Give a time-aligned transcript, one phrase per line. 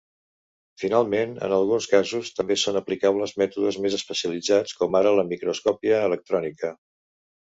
[0.83, 6.75] Finalment, en alguns casos també són aplicables mètodes més especialitzats com ara la microscopia electrònica.